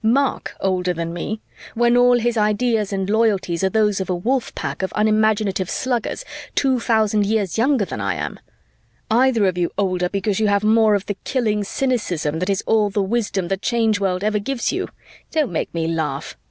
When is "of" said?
4.01-4.09, 4.81-4.91, 9.45-9.59, 10.95-11.05